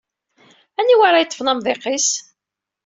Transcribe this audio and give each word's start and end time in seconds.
Aniwa 0.79 1.03
ara 1.07 1.21
yeṭṭfen 1.23 1.51
amḍiq-is? 1.51 2.09